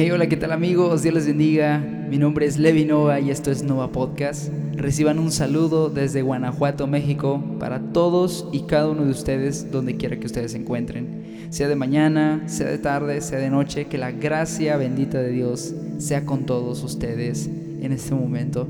Hey, 0.00 0.12
hola, 0.12 0.28
¿qué 0.28 0.36
tal 0.36 0.52
amigos? 0.52 1.02
Dios 1.02 1.12
les 1.12 1.26
bendiga. 1.26 1.78
Mi 1.78 2.18
nombre 2.18 2.46
es 2.46 2.56
Levi 2.56 2.84
Nova 2.84 3.18
y 3.18 3.32
esto 3.32 3.50
es 3.50 3.64
Nova 3.64 3.90
Podcast. 3.90 4.52
Reciban 4.74 5.18
un 5.18 5.32
saludo 5.32 5.90
desde 5.90 6.22
Guanajuato, 6.22 6.86
México, 6.86 7.42
para 7.58 7.80
todos 7.80 8.46
y 8.52 8.60
cada 8.60 8.86
uno 8.90 9.04
de 9.04 9.10
ustedes, 9.10 9.72
donde 9.72 9.96
quiera 9.96 10.16
que 10.20 10.26
ustedes 10.26 10.52
se 10.52 10.58
encuentren. 10.58 11.48
Sea 11.50 11.66
de 11.66 11.74
mañana, 11.74 12.44
sea 12.46 12.68
de 12.68 12.78
tarde, 12.78 13.20
sea 13.20 13.40
de 13.40 13.50
noche, 13.50 13.86
que 13.86 13.98
la 13.98 14.12
gracia 14.12 14.76
bendita 14.76 15.20
de 15.20 15.30
Dios 15.30 15.74
sea 15.98 16.24
con 16.24 16.46
todos 16.46 16.84
ustedes 16.84 17.48
en 17.48 17.90
este 17.90 18.14
momento. 18.14 18.68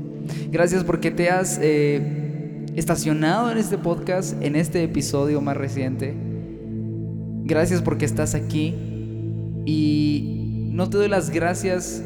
Gracias 0.51 0.83
porque 0.83 1.11
te 1.11 1.29
has 1.29 1.59
eh, 1.61 2.65
estacionado 2.75 3.51
en 3.51 3.59
este 3.59 3.77
podcast, 3.77 4.33
en 4.41 4.55
este 4.55 4.81
episodio 4.81 5.41
más 5.41 5.57
reciente. 5.57 6.15
Gracias 7.43 7.83
porque 7.83 8.05
estás 8.05 8.33
aquí 8.33 8.73
y 9.67 10.38
no 10.79 10.89
te 10.89 10.95
doy 10.95 11.09
las 11.09 11.29
gracias 11.29 12.01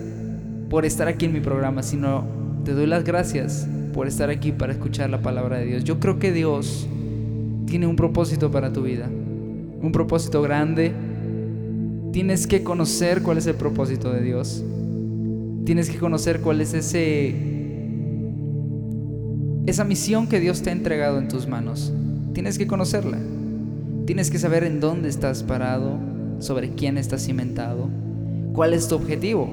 por 0.72 0.84
estar 0.84 1.08
aquí 1.08 1.26
en 1.26 1.34
mi 1.34 1.42
programa, 1.42 1.84
sino 1.84 2.26
te 2.66 2.74
doy 2.74 2.88
las 2.88 3.04
gracias 3.04 3.68
por 3.94 4.08
estar 4.08 4.32
aquí 4.32 4.52
para 4.52 4.74
escuchar 4.74 5.12
la 5.12 5.22
palabra 5.22 5.60
de 5.60 5.66
Dios. 5.66 5.84
Yo 5.84 6.00
creo 6.00 6.18
que 6.18 6.32
Dios 6.32 6.88
tiene 7.68 7.86
un 7.86 7.96
propósito 7.96 8.50
para 8.50 8.74
tu 8.74 8.82
vida, 8.82 9.08
un 9.08 9.92
propósito 9.92 10.42
grande. 10.42 10.92
Tienes 12.14 12.48
que 12.48 12.64
conocer 12.64 13.22
cuál 13.22 13.38
es 13.38 13.46
el 13.46 13.54
propósito 13.54 14.12
de 14.12 14.24
Dios. 14.24 14.64
Tienes 15.66 15.92
que 15.92 16.00
conocer 16.00 16.42
cuál 16.42 16.60
es 16.60 16.74
ese 16.74 17.36
esa 19.68 19.84
misión 19.84 20.28
que 20.28 20.40
Dios 20.40 20.64
te 20.64 20.72
ha 20.72 20.74
entregado 20.74 21.20
en 21.20 21.28
tus 21.28 21.48
manos. 21.48 21.94
Tienes 22.34 22.58
que 22.58 22.66
conocerla. 22.66 23.20
Tienes 24.08 24.32
que 24.32 24.40
saber 24.40 24.64
en 24.64 24.80
dónde 24.80 25.10
estás 25.10 25.44
parado, 25.44 26.00
sobre 26.40 26.72
quién 26.72 26.98
estás 26.98 27.24
cimentado 27.24 28.02
¿Cuál 28.54 28.76
es 28.76 28.88
tu 28.88 28.94
objetivo? 28.96 29.52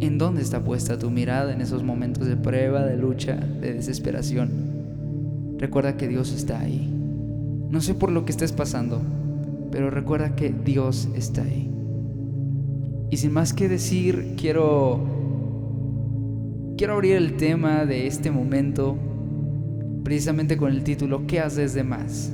¿En 0.00 0.16
dónde 0.16 0.42
está 0.42 0.62
puesta 0.62 0.96
tu 0.96 1.10
mirada 1.10 1.52
en 1.52 1.60
esos 1.60 1.82
momentos 1.82 2.28
de 2.28 2.36
prueba, 2.36 2.84
de 2.84 2.96
lucha, 2.96 3.34
de 3.34 3.74
desesperación? 3.74 4.50
Recuerda 5.58 5.96
que 5.96 6.06
Dios 6.06 6.32
está 6.32 6.60
ahí. 6.60 6.88
No 7.68 7.80
sé 7.80 7.94
por 7.94 8.12
lo 8.12 8.24
que 8.24 8.30
estés 8.30 8.52
pasando, 8.52 9.02
pero 9.72 9.90
recuerda 9.90 10.36
que 10.36 10.50
Dios 10.50 11.08
está 11.16 11.42
ahí. 11.42 11.68
Y 13.10 13.16
sin 13.16 13.32
más 13.32 13.52
que 13.52 13.68
decir, 13.68 14.34
quiero 14.36 15.00
quiero 16.76 16.94
abrir 16.94 17.16
el 17.16 17.36
tema 17.36 17.84
de 17.86 18.06
este 18.06 18.30
momento 18.30 18.96
precisamente 20.04 20.56
con 20.56 20.70
el 20.70 20.84
título 20.84 21.26
¿Qué 21.26 21.40
haces 21.40 21.74
de 21.74 21.82
más? 21.82 22.32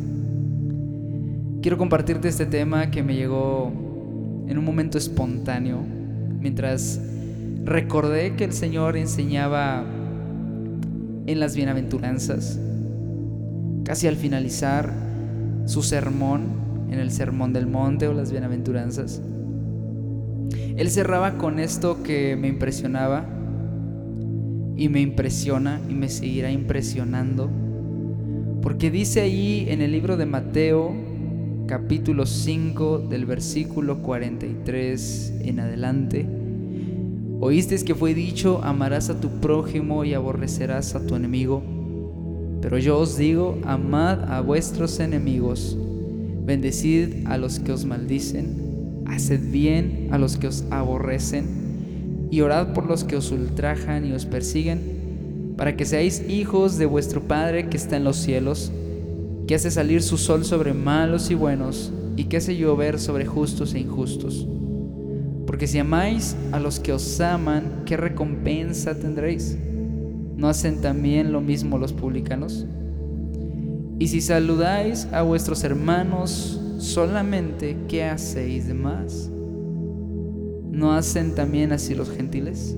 Quiero 1.63 1.79
compartirte 1.79 2.29
este 2.29 2.45
tema 2.45 2.91
que 2.91 3.03
me 3.03 3.15
llegó 3.15 3.88
en 4.49 4.59
un 4.59 4.65
momento 4.65 4.99
espontáneo, 4.99 5.79
mientras 6.41 7.01
recordé 7.65 8.35
que 8.35 8.45
el 8.45 8.53
Señor 8.53 8.97
enseñaba 8.97 9.85
en 11.27 11.41
las 11.41 11.55
bienaventuranzas, 11.55 12.59
casi 13.85 14.07
al 14.07 14.17
finalizar 14.17 14.91
su 15.67 15.83
sermón, 15.83 16.59
en 16.91 16.99
el 16.99 17.11
sermón 17.11 17.53
del 17.53 17.67
monte 17.67 18.09
o 18.09 18.15
las 18.15 18.33
bienaventuranzas. 18.33 19.21
Él 20.77 20.91
cerraba 20.91 21.37
con 21.37 21.59
esto 21.59 22.03
que 22.03 22.35
me 22.37 22.49
impresionaba 22.49 23.27
y 24.77 24.89
me 24.89 25.01
impresiona 25.01 25.81
y 25.91 25.95
me 25.95 26.09
seguirá 26.09 26.51
impresionando, 26.51 27.51
porque 28.63 28.91
dice 28.91 29.21
ahí 29.21 29.67
en 29.69 29.83
el 29.83 29.93
libro 29.93 30.17
de 30.17 30.25
Mateo, 30.25 31.08
capítulo 31.69 32.25
5 32.25 32.99
del 33.11 33.27
versículo 33.27 33.99
43 33.99 35.35
en 35.43 35.61
adelante. 35.61 36.27
Oísteis 37.41 37.85
que 37.85 37.95
fue 37.95 38.15
dicho, 38.15 38.61
amarás 38.65 39.11
a 39.11 39.21
tu 39.21 39.29
prójimo 39.29 40.03
y 40.07 40.15
aborrecerás 40.15 40.95
a 40.95 41.07
tu 41.07 41.15
enemigo. 41.15 41.63
Pero 42.63 42.79
yo 42.79 42.99
os 42.99 43.19
digo, 43.19 43.59
amad 43.67 44.33
a 44.33 44.41
vuestros 44.41 44.99
enemigos, 44.99 45.77
bendecid 46.47 47.27
a 47.27 47.37
los 47.37 47.61
que 47.61 47.73
os 47.73 47.85
maldicen, 47.85 49.05
haced 49.07 49.53
bien 49.53 50.09
a 50.11 50.17
los 50.17 50.39
que 50.39 50.47
os 50.47 50.65
aborrecen, 50.71 52.29
y 52.31 52.41
orad 52.41 52.73
por 52.73 52.87
los 52.87 53.05
que 53.05 53.17
os 53.17 53.31
ultrajan 53.31 54.07
y 54.07 54.13
os 54.13 54.25
persiguen, 54.25 55.53
para 55.59 55.77
que 55.77 55.85
seáis 55.85 56.25
hijos 56.31 56.79
de 56.79 56.87
vuestro 56.87 57.21
Padre 57.21 57.69
que 57.69 57.77
está 57.77 57.99
en 57.99 58.05
los 58.05 58.17
cielos 58.17 58.73
que 59.49 59.55
hace 59.55 59.71
salir 59.71 60.03
su 60.03 60.19
sol 60.19 60.45
sobre 60.45 60.75
malos 60.75 61.31
y 61.31 61.35
buenos, 61.35 61.91
y 62.17 62.25
que 62.25 62.37
hace 62.37 62.55
llover 62.55 63.01
sobre 63.01 63.25
justos 63.25 63.73
e 63.73 63.81
injustos. 63.81 64.47
Porque 65.47 65.67
si 65.67 65.79
amáis 65.79 66.37
a 66.53 66.61
los 66.61 66.79
que 66.79 66.93
os 66.93 67.19
aman, 67.19 67.83
¿qué 67.87 67.97
recompensa 67.97 68.99
tendréis? 68.99 69.57
¿No 70.37 70.51
hacen 70.51 70.83
también 70.83 71.33
lo 71.33 71.41
mismo 71.41 71.79
los 71.79 71.95
publicanos? 71.95 72.67
Y 73.99 74.09
si 74.09 74.21
saludáis 74.21 75.09
a 75.13 75.23
vuestros 75.23 75.65
hermanos 75.65 76.61
solamente, 76.77 77.75
¿qué 77.89 78.05
hacéis 78.05 78.69
de 78.69 78.75
más? 78.75 79.31
¿No 80.71 80.93
hacen 80.93 81.35
también 81.35 81.73
así 81.73 81.95
los 81.95 82.11
gentiles? 82.11 82.77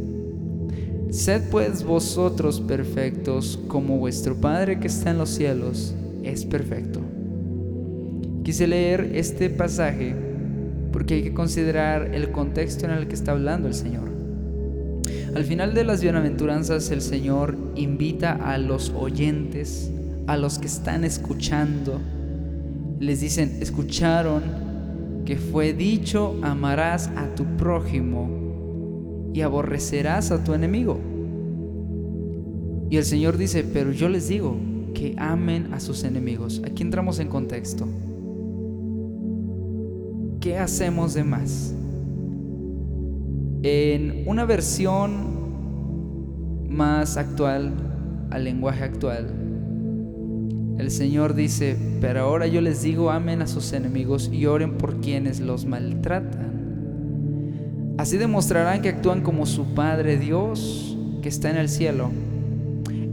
Sed 1.11 1.51
pues 1.51 1.83
vosotros 1.83 2.61
perfectos 2.61 3.59
como 3.67 3.99
vuestro 3.99 4.37
Padre 4.37 4.79
que 4.79 4.87
está 4.87 5.11
en 5.11 5.19
los 5.19 5.31
cielos 5.31 5.97
es 6.25 6.45
perfecto. 6.45 7.01
Quise 8.43 8.67
leer 8.67 9.11
este 9.15 9.51
pasaje 9.51 10.15
porque 10.93 11.15
hay 11.15 11.23
que 11.23 11.35
considerar 11.35 12.15
el 12.15 12.31
contexto 12.33 12.87
en 12.87 12.93
el 12.93 13.07
que 13.07 13.15
está 13.15 13.33
hablando 13.33 13.69
el 13.69 13.75
Señor. 13.75 14.11
Al 15.35 15.45
final 15.45 15.75
de 15.75 15.85
las 15.85 16.03
bienaventuranzas 16.03 16.91
el 16.91 17.01
Señor 17.01 17.57
invita 17.77 18.33
a 18.33 18.59
los 18.59 18.91
oyentes, 18.91 19.91
a 20.27 20.37
los 20.37 20.59
que 20.59 20.67
están 20.67 21.05
escuchando, 21.05 22.01
les 22.99 23.21
dicen, 23.21 23.59
escucharon 23.61 24.43
que 25.25 25.37
fue 25.37 25.73
dicho, 25.73 26.37
amarás 26.43 27.09
a 27.17 27.35
tu 27.35 27.45
prójimo 27.57 29.31
y 29.33 29.43
aborrecerás 29.43 30.33
a 30.33 30.43
tu 30.43 30.55
enemigo. 30.55 30.99
Y 32.91 32.97
el 32.97 33.05
Señor 33.05 33.37
dice, 33.37 33.65
pero 33.65 33.93
yo 33.93 34.09
les 34.09 34.27
digo, 34.27 34.57
que 34.93 35.15
amen 35.19 35.73
a 35.73 35.81
sus 35.81 36.05
enemigos. 36.05 36.63
Aquí 36.65 36.83
entramos 36.83 37.19
en 37.19 37.29
contexto. 37.29 37.87
¿Qué 40.41 40.59
hacemos 40.59 41.15
de 41.15 41.25
más? 41.25 41.75
En 43.63 44.25
una 44.27 44.45
versión 44.45 45.41
más 46.69 47.17
actual, 47.17 47.73
al 48.31 48.45
lenguaje 48.45 48.85
actual, 48.85 49.27
el 50.79 50.91
Señor 50.91 51.35
dice, 51.35 51.77
pero 52.01 52.21
ahora 52.21 52.47
yo 52.47 52.63
les 52.63 52.81
digo, 52.81 53.11
amen 53.11 53.43
a 53.43 53.47
sus 53.47 53.75
enemigos 53.75 54.31
y 54.33 54.47
oren 54.47 54.79
por 54.79 55.01
quienes 55.01 55.41
los 55.41 55.67
maltratan. 55.67 56.51
Así 57.99 58.17
demostrarán 58.17 58.81
que 58.81 58.89
actúan 58.89 59.21
como 59.21 59.45
su 59.45 59.75
Padre 59.75 60.17
Dios 60.17 60.97
que 61.21 61.29
está 61.29 61.51
en 61.51 61.59
el 61.59 61.69
cielo. 61.69 62.11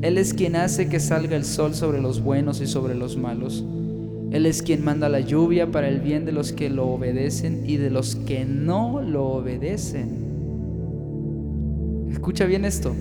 Él 0.02 0.18
es 0.18 0.34
quien 0.34 0.56
hace 0.56 0.90
que 0.90 1.00
salga 1.00 1.36
el 1.36 1.44
sol 1.44 1.74
sobre 1.74 2.02
los 2.02 2.22
buenos 2.22 2.62
y 2.62 2.68
sobre 2.68 2.94
los 2.94 3.18
malos. 3.18 3.66
Él 4.32 4.46
es 4.46 4.62
quien 4.62 4.84
manda 4.84 5.10
la 5.10 5.22
lluvia 5.22 5.72
para 5.72 5.88
el 5.88 6.02
bien 6.02 6.26
de 6.26 6.32
los 6.32 6.52
que 6.52 6.70
lo 6.70 6.88
obedecen 6.88 7.64
y 7.68 7.78
de 7.78 7.90
los 7.90 8.16
que 8.16 8.46
no 8.46 9.02
lo 9.02 9.26
obedecen. 9.26 10.28
Escucha 12.12 12.46
bien 12.46 12.66
esto. 12.66 12.94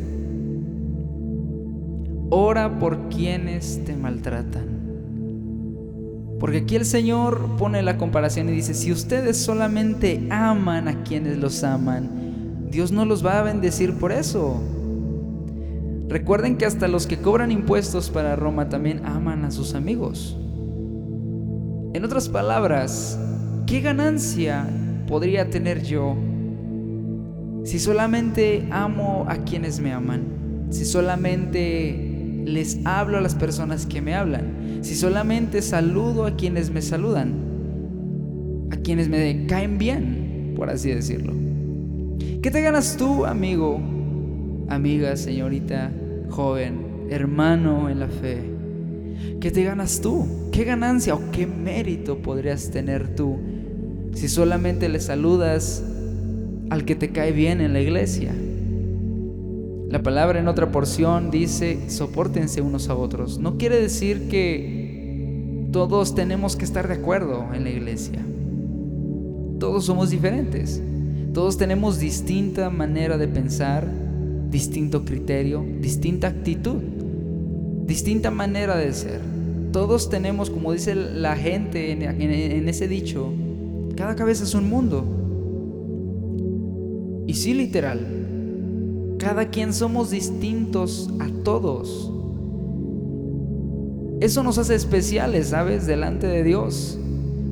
Ora 2.30 2.78
por 2.78 3.08
quienes 3.08 3.84
te 3.84 3.96
maltratan. 3.96 4.76
Porque 6.38 6.58
aquí 6.58 6.76
el 6.76 6.84
Señor 6.84 7.56
pone 7.56 7.82
la 7.82 7.98
comparación 7.98 8.48
y 8.48 8.52
dice, 8.52 8.74
si 8.74 8.92
ustedes 8.92 9.36
solamente 9.36 10.26
aman 10.30 10.86
a 10.88 11.02
quienes 11.02 11.38
los 11.38 11.64
aman, 11.64 12.68
Dios 12.70 12.92
no 12.92 13.04
los 13.04 13.24
va 13.24 13.40
a 13.40 13.42
bendecir 13.42 13.94
por 13.94 14.12
eso. 14.12 14.60
Recuerden 16.08 16.56
que 16.56 16.66
hasta 16.66 16.86
los 16.86 17.06
que 17.06 17.18
cobran 17.18 17.50
impuestos 17.50 18.10
para 18.10 18.36
Roma 18.36 18.68
también 18.68 19.04
aman 19.04 19.44
a 19.44 19.50
sus 19.50 19.74
amigos. 19.74 20.36
En 21.94 22.04
otras 22.04 22.28
palabras, 22.28 23.18
¿qué 23.66 23.80
ganancia 23.80 24.68
podría 25.08 25.50
tener 25.50 25.82
yo 25.82 26.16
si 27.64 27.80
solamente 27.80 28.68
amo 28.70 29.26
a 29.28 29.38
quienes 29.38 29.80
me 29.80 29.92
aman? 29.92 30.68
Si 30.70 30.84
solamente 30.84 32.42
les 32.44 32.78
hablo 32.84 33.18
a 33.18 33.20
las 33.20 33.34
personas 33.34 33.86
que 33.86 34.00
me 34.00 34.14
hablan? 34.14 34.78
Si 34.82 34.94
solamente 34.94 35.60
saludo 35.62 36.26
a 36.26 36.36
quienes 36.36 36.70
me 36.70 36.82
saludan? 36.82 37.34
A 38.70 38.76
quienes 38.76 39.08
me 39.08 39.46
caen 39.46 39.78
bien, 39.78 40.54
por 40.56 40.70
así 40.70 40.90
decirlo. 40.90 41.32
¿Qué 42.42 42.50
te 42.52 42.60
ganas 42.60 42.96
tú, 42.96 43.26
amigo, 43.26 43.80
amiga, 44.68 45.16
señorita, 45.16 45.90
joven, 46.30 47.06
hermano 47.10 47.88
en 47.88 48.00
la 48.00 48.08
fe, 48.08 48.42
¿qué 49.40 49.50
te 49.50 49.62
ganas 49.64 50.00
tú? 50.00 50.26
¿Qué 50.52 50.64
ganancia 50.64 51.14
o 51.14 51.30
qué 51.30 51.46
mérito 51.46 52.18
podrías 52.18 52.70
tener 52.70 53.14
tú 53.14 53.38
si 54.16 54.28
solamente 54.28 54.88
le 54.88 54.98
saludas 54.98 55.84
al 56.70 56.84
que 56.84 56.94
te 56.94 57.10
cae 57.10 57.32
bien 57.32 57.60
en 57.60 57.72
la 57.72 57.80
iglesia. 57.80 58.34
La 59.88 60.02
palabra 60.02 60.40
en 60.40 60.48
otra 60.48 60.72
porción 60.72 61.30
dice, 61.30 61.90
soportense 61.90 62.60
unos 62.60 62.88
a 62.88 62.96
otros. 62.96 63.38
No 63.38 63.56
quiere 63.56 63.80
decir 63.80 64.28
que 64.28 65.68
todos 65.70 66.14
tenemos 66.14 66.56
que 66.56 66.64
estar 66.64 66.88
de 66.88 66.94
acuerdo 66.94 67.46
en 67.52 67.64
la 67.64 67.70
iglesia. 67.70 68.24
Todos 69.60 69.84
somos 69.84 70.10
diferentes. 70.10 70.82
Todos 71.32 71.56
tenemos 71.56 72.00
distinta 72.00 72.70
manera 72.70 73.18
de 73.18 73.28
pensar, 73.28 73.86
distinto 74.50 75.04
criterio, 75.04 75.64
distinta 75.80 76.28
actitud, 76.28 76.82
distinta 77.86 78.30
manera 78.30 78.76
de 78.76 78.92
ser. 78.92 79.20
Todos 79.72 80.08
tenemos, 80.08 80.50
como 80.50 80.72
dice 80.72 80.94
la 80.94 81.36
gente 81.36 81.92
en, 81.92 82.68
ese 82.68 82.88
dicho, 82.88 83.32
cada 83.96 84.16
cabeza 84.16 84.44
es 84.44 84.54
un 84.54 84.68
mundo. 84.68 85.04
Y 87.26 87.34
sí, 87.34 87.54
literal, 87.54 89.16
cada 89.18 89.50
quien 89.50 89.72
somos 89.72 90.10
distintos 90.10 91.10
a 91.18 91.28
todos. 91.42 92.12
Eso 94.20 94.42
nos 94.42 94.56
hace 94.56 94.74
especiales, 94.74 95.48
¿sabes? 95.48 95.86
Delante 95.86 96.26
de 96.26 96.42
Dios. 96.42 96.98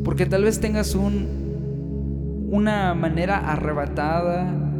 Porque 0.02 0.24
tal 0.24 0.44
vez 0.44 0.60
tengas 0.60 0.94
un, 0.94 2.48
una 2.50 2.94
manera 2.94 3.38
arrebatada, 3.38 4.73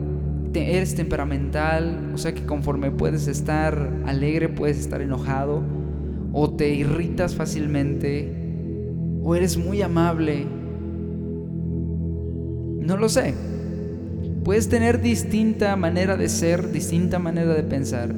eres 0.63 0.95
temperamental, 0.95 2.13
o 2.15 2.19
sea 2.19 2.35
que 2.35 2.45
conforme 2.45 2.91
puedes 2.91 3.27
estar 3.27 4.03
alegre, 4.07 4.49
puedes 4.49 4.79
estar 4.79 5.01
enojado, 5.01 5.63
o 6.33 6.51
te 6.51 6.75
irritas 6.75 7.35
fácilmente, 7.35 8.33
o 9.23 9.35
eres 9.35 9.57
muy 9.57 9.83
amable. 9.83 10.47
No 12.81 12.97
lo 12.97 13.09
sé. 13.09 13.35
Puedes 14.45 14.69
tener 14.69 15.01
distinta 15.01 15.75
manera 15.77 16.17
de 16.17 16.29
ser, 16.29 16.71
distinta 16.71 17.19
manera 17.19 17.55
de 17.55 17.63
pensar, 17.63 18.15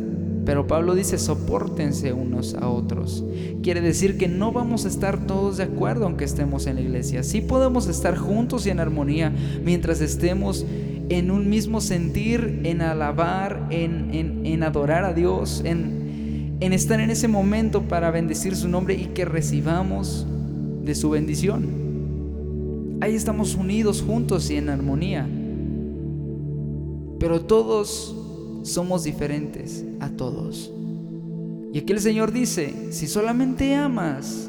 pero 0.46 0.68
Pablo 0.68 0.94
dice, 0.94 1.18
soportense 1.18 2.12
unos 2.12 2.54
a 2.54 2.68
otros. 2.68 3.24
Quiere 3.62 3.80
decir 3.80 4.16
que 4.16 4.28
no 4.28 4.52
vamos 4.52 4.84
a 4.84 4.88
estar 4.88 5.26
todos 5.26 5.56
de 5.56 5.64
acuerdo 5.64 6.06
aunque 6.06 6.24
estemos 6.24 6.68
en 6.68 6.76
la 6.76 6.82
iglesia. 6.82 7.24
Sí 7.24 7.40
podemos 7.40 7.88
estar 7.88 8.16
juntos 8.16 8.64
y 8.66 8.70
en 8.70 8.78
armonía 8.78 9.32
mientras 9.64 10.00
estemos 10.00 10.64
en 11.08 11.30
un 11.30 11.48
mismo 11.48 11.80
sentir, 11.80 12.60
en 12.64 12.80
alabar, 12.80 13.68
en, 13.70 14.44
en, 14.44 14.62
adorar 14.62 15.04
a 15.04 15.12
Dios, 15.12 15.62
en, 15.64 16.56
en 16.60 16.72
estar 16.72 17.00
en 17.00 17.10
ese 17.10 17.28
momento 17.28 17.82
para 17.82 18.10
bendecir 18.10 18.56
su 18.56 18.68
nombre 18.68 18.94
y 18.94 19.06
que 19.06 19.24
recibamos 19.24 20.26
de 20.82 20.94
su 20.94 21.10
bendición. 21.10 22.98
Ahí 23.00 23.14
estamos 23.14 23.54
unidos 23.54 24.02
juntos 24.02 24.50
y 24.50 24.56
en 24.56 24.68
armonía. 24.68 25.28
Pero 27.18 27.42
todos 27.42 28.14
somos 28.62 29.04
diferentes 29.04 29.84
a 30.00 30.10
todos. 30.10 30.72
Y 31.72 31.78
aquí 31.78 31.92
el 31.92 32.00
Señor 32.00 32.32
dice, 32.32 32.90
si 32.90 33.06
solamente 33.06 33.74
amas, 33.74 34.48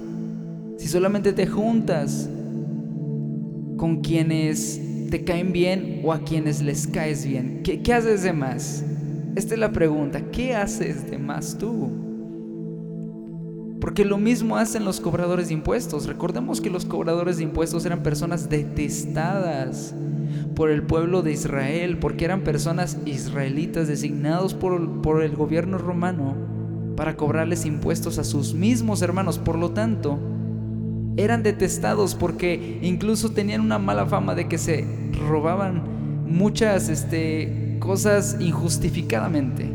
si 0.78 0.88
solamente 0.88 1.34
te 1.34 1.46
juntas 1.46 2.30
con 3.78 4.02
quienes 4.02 4.82
te 5.10 5.24
caen 5.24 5.52
bien 5.52 6.02
o 6.04 6.14
a 6.14 6.20
quienes 6.20 6.62
les 6.62 6.88
caes 6.88 7.26
bien, 7.26 7.62
¿qué, 7.64 7.94
haces 7.94 8.24
de 8.24 8.34
más? 8.34 8.84
Esta 9.36 9.54
es 9.54 9.60
la 9.60 9.72
pregunta, 9.72 10.22
¿qué 10.32 10.56
haces 10.56 11.10
de 11.10 11.18
más 11.18 11.58
tú? 11.58 11.90
Porque 13.80 14.06
lo 14.06 14.18
mismo 14.18 14.58
hacen 14.58 14.86
los 14.86 15.00
cobradores 15.00 15.50
de 15.50 15.54
impuestos. 15.54 16.08
Recordemos 16.08 16.62
que 16.62 16.72
los 16.72 16.84
cobradores 16.84 17.38
de 17.38 17.44
impuestos 17.44 17.86
eran 17.86 18.02
personas 18.02 18.50
detestadas 18.50 19.94
por 20.56 20.72
el 20.72 20.84
pueblo 20.84 21.22
de 21.22 21.32
Israel, 21.32 22.00
porque 22.00 22.26
eran 22.26 22.42
personas 22.42 22.98
israelitas 23.06 23.88
designados 23.88 24.56
por, 24.56 25.02
por 25.02 25.22
el 25.22 25.36
gobierno 25.36 25.78
romano 25.78 26.36
para 26.98 27.16
cobrarles 27.16 27.66
impuestos 27.66 28.18
a 28.18 28.24
sus 28.24 28.56
mismos 28.56 29.04
hermanos. 29.04 29.38
Por 29.38 29.60
lo 29.60 29.70
tanto, 29.72 30.20
eran 31.18 31.44
detestados 31.44 32.16
porque 32.16 32.80
incluso 32.82 33.32
tenían 33.32 33.62
una 33.62 33.80
mala 33.80 34.06
fama 34.06 34.36
de 34.36 34.48
que 34.48 34.58
se 34.58 34.86
robaban 35.28 35.82
muchas 36.28 36.90
este, 36.90 37.78
cosas 37.80 38.38
injustificadamente. 38.40 39.70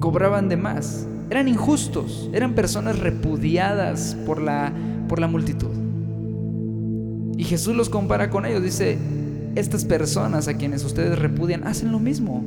Cobraban 0.00 0.48
de 0.48 0.56
más. 0.56 1.06
Eran 1.30 1.46
injustos, 1.46 2.30
eran 2.32 2.54
personas 2.54 2.98
repudiadas 2.98 4.16
por 4.26 4.40
la, 4.40 4.72
por 5.08 5.20
la 5.20 5.28
multitud. 5.28 5.70
Y 7.36 7.44
Jesús 7.44 7.76
los 7.76 7.88
compara 7.88 8.30
con 8.30 8.46
ellos. 8.46 8.62
Dice, 8.62 8.98
estas 9.54 9.84
personas 9.84 10.48
a 10.48 10.54
quienes 10.54 10.84
ustedes 10.84 11.18
repudian 11.18 11.66
hacen 11.66 11.92
lo 11.92 12.00
mismo. 12.00 12.44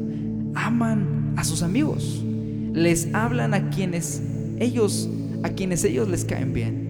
Aman 0.56 1.34
a 1.38 1.44
sus 1.44 1.64
amigos. 1.64 2.24
Les 2.74 3.14
hablan 3.14 3.54
a 3.54 3.70
quienes 3.70 4.22
ellos, 4.60 5.10
a 5.44 5.50
quienes 5.50 5.84
ellos 5.84 6.10
les 6.10 6.26
caen 6.26 6.54
bien. 6.54 6.81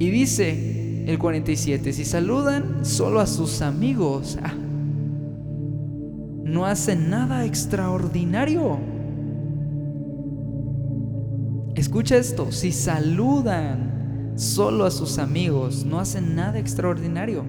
Y 0.00 0.08
dice 0.08 1.04
el 1.06 1.18
47, 1.18 1.92
si 1.92 2.06
saludan 2.06 2.86
solo 2.86 3.20
a 3.20 3.26
sus 3.26 3.60
amigos, 3.60 4.38
ah, 4.42 4.54
no 6.42 6.64
hacen 6.64 7.10
nada 7.10 7.44
extraordinario. 7.44 8.78
Escucha 11.74 12.16
esto, 12.16 12.50
si 12.50 12.72
saludan 12.72 14.32
solo 14.36 14.86
a 14.86 14.90
sus 14.90 15.18
amigos, 15.18 15.84
no 15.84 16.00
hacen 16.00 16.34
nada 16.34 16.58
extraordinario. 16.58 17.44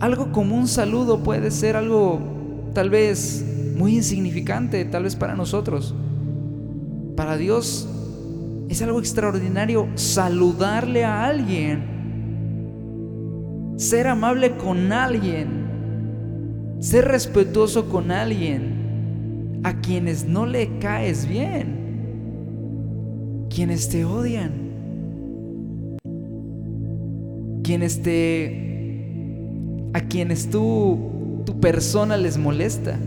Algo 0.00 0.32
como 0.32 0.56
un 0.56 0.66
saludo 0.66 1.22
puede 1.22 1.52
ser 1.52 1.76
algo 1.76 2.18
tal 2.74 2.90
vez 2.90 3.46
muy 3.76 3.94
insignificante, 3.94 4.84
tal 4.86 5.04
vez 5.04 5.14
para 5.14 5.36
nosotros. 5.36 5.94
Para 7.14 7.36
Dios 7.36 7.88
es 8.68 8.82
algo 8.82 8.98
extraordinario 8.98 9.88
saludarle 9.94 11.04
a 11.04 11.26
alguien, 11.26 11.82
ser 13.76 14.06
amable 14.06 14.56
con 14.56 14.92
alguien, 14.92 16.76
ser 16.80 17.06
respetuoso 17.06 17.88
con 17.88 18.10
alguien, 18.10 19.60
a 19.64 19.80
quienes 19.80 20.26
no 20.26 20.46
le 20.46 20.78
caes 20.78 21.28
bien, 21.28 21.78
quienes 23.48 23.88
te 23.88 24.04
odian 24.04 24.62
quienes 27.62 28.02
te 28.02 29.90
a 29.94 30.00
quienes 30.00 30.50
tú 30.50 31.42
tu 31.44 31.60
persona 31.60 32.16
les 32.16 32.38
molesta. 32.38 32.98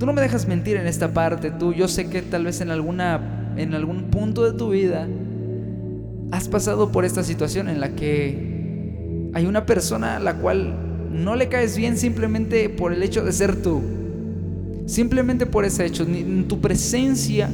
Tú 0.00 0.06
no 0.06 0.14
me 0.14 0.22
dejas 0.22 0.48
mentir 0.48 0.78
en 0.78 0.86
esta 0.86 1.12
parte, 1.12 1.50
tú 1.50 1.74
yo 1.74 1.86
sé 1.86 2.08
que 2.08 2.22
tal 2.22 2.46
vez 2.46 2.62
en 2.62 2.70
alguna 2.70 3.52
en 3.58 3.74
algún 3.74 4.04
punto 4.04 4.50
de 4.50 4.56
tu 4.56 4.70
vida 4.70 5.06
has 6.30 6.48
pasado 6.48 6.90
por 6.90 7.04
esta 7.04 7.22
situación 7.22 7.68
en 7.68 7.80
la 7.80 7.90
que 7.90 9.30
hay 9.34 9.44
una 9.44 9.66
persona 9.66 10.16
a 10.16 10.20
la 10.20 10.36
cual 10.36 11.10
no 11.12 11.36
le 11.36 11.50
caes 11.50 11.76
bien 11.76 11.98
simplemente 11.98 12.70
por 12.70 12.94
el 12.94 13.02
hecho 13.02 13.22
de 13.22 13.32
ser 13.32 13.60
tú. 13.60 13.82
Simplemente 14.86 15.44
por 15.44 15.66
ese 15.66 15.84
hecho, 15.84 16.06
tu 16.48 16.62
presencia 16.62 17.50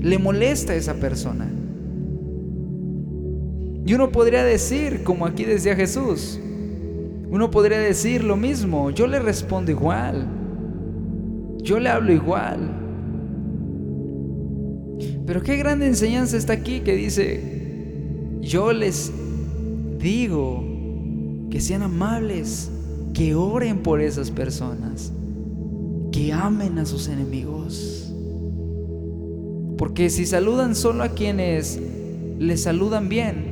le 0.00 0.18
molesta 0.20 0.74
a 0.74 0.76
esa 0.76 0.94
persona. 0.94 1.50
Y 3.84 3.92
uno 3.92 4.12
podría 4.12 4.44
decir, 4.44 5.02
como 5.02 5.26
aquí 5.26 5.44
decía 5.44 5.74
Jesús, 5.74 6.38
uno 7.28 7.50
podría 7.50 7.80
decir 7.80 8.22
lo 8.22 8.36
mismo, 8.36 8.90
yo 8.90 9.08
le 9.08 9.18
respondo 9.18 9.72
igual, 9.72 10.41
yo 11.62 11.78
le 11.78 11.88
hablo 11.88 12.12
igual. 12.12 12.78
Pero 15.26 15.42
qué 15.42 15.56
grande 15.56 15.86
enseñanza 15.86 16.36
está 16.36 16.52
aquí 16.54 16.80
que 16.80 16.96
dice, 16.96 18.38
yo 18.40 18.72
les 18.72 19.12
digo 19.98 20.64
que 21.50 21.60
sean 21.60 21.82
amables, 21.82 22.70
que 23.14 23.34
oren 23.34 23.82
por 23.82 24.00
esas 24.00 24.30
personas, 24.30 25.12
que 26.10 26.32
amen 26.32 26.78
a 26.78 26.86
sus 26.86 27.08
enemigos. 27.08 28.12
Porque 29.78 30.10
si 30.10 30.26
saludan 30.26 30.74
solo 30.74 31.04
a 31.04 31.10
quienes 31.10 31.80
les 32.38 32.62
saludan 32.62 33.08
bien, 33.08 33.44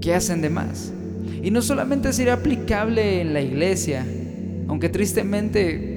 ¿qué 0.00 0.14
hacen 0.14 0.40
de 0.40 0.50
más? 0.50 0.92
Y 1.42 1.50
no 1.50 1.60
solamente 1.60 2.12
sería 2.12 2.34
aplicable 2.34 3.20
en 3.20 3.34
la 3.34 3.40
iglesia, 3.40 4.06
aunque 4.68 4.88
tristemente 4.88 5.95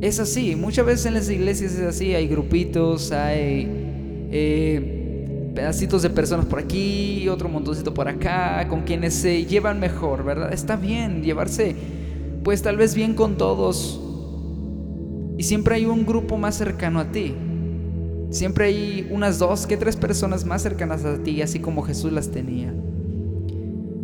es 0.00 0.20
así. 0.20 0.56
Muchas 0.56 0.86
veces 0.86 1.06
en 1.06 1.14
las 1.14 1.28
iglesias 1.30 1.74
es 1.74 1.80
así, 1.80 2.14
hay 2.14 2.28
grupitos, 2.28 3.12
hay 3.12 3.68
eh, 4.30 5.52
pedacitos 5.54 6.02
de 6.02 6.10
personas 6.10 6.46
por 6.46 6.58
aquí, 6.58 7.28
otro 7.28 7.48
montoncito 7.48 7.94
por 7.94 8.08
acá, 8.08 8.66
con 8.68 8.82
quienes 8.82 9.14
se 9.14 9.44
llevan 9.44 9.80
mejor, 9.80 10.24
¿verdad? 10.24 10.52
Está 10.52 10.76
bien 10.76 11.22
llevarse, 11.22 11.74
pues 12.44 12.62
tal 12.62 12.76
vez 12.76 12.94
bien 12.94 13.14
con 13.14 13.36
todos. 13.36 14.00
Y 15.38 15.42
siempre 15.42 15.76
hay 15.76 15.86
un 15.86 16.06
grupo 16.06 16.36
más 16.38 16.54
cercano 16.56 17.00
a 17.00 17.10
ti. 17.12 17.34
Siempre 18.30 18.66
hay 18.66 19.08
unas 19.10 19.38
dos 19.38 19.66
que 19.66 19.76
tres 19.76 19.96
personas 19.96 20.44
más 20.44 20.62
cercanas 20.62 21.04
a 21.04 21.18
ti, 21.22 21.42
así 21.42 21.60
como 21.60 21.82
Jesús 21.82 22.12
las 22.12 22.30
tenía. 22.30 22.72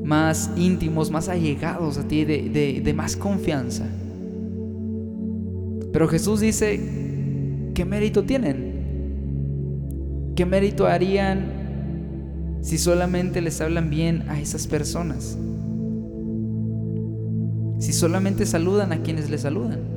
Más 0.05 0.51
íntimos, 0.57 1.11
más 1.11 1.29
allegados 1.29 1.99
a 1.99 2.07
ti, 2.07 2.25
de, 2.25 2.81
de 2.83 2.95
más 2.95 3.17
confianza. 3.17 3.87
Pero 5.93 6.09
Jesús 6.09 6.41
dice, 6.41 6.81
¿qué 7.75 7.85
mérito 7.85 8.25
tienen? 8.25 8.73
¿Qué 10.35 10.47
mérito 10.47 10.87
harían 10.87 12.61
si 12.63 12.79
solamente 12.79 13.43
les 13.43 13.61
hablan 13.61 13.91
bien 13.91 14.25
a 14.29 14.41
esas 14.41 14.67
personas? 14.67 15.37
Si 17.79 17.93
solamente 17.93 18.47
saludan 18.47 18.93
a 18.93 19.03
quienes 19.03 19.29
les 19.29 19.43
saludan. 19.43 19.93